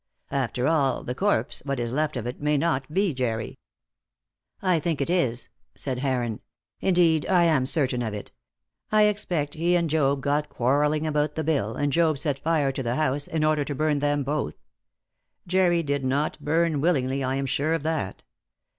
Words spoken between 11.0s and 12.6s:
about the bill, and Job set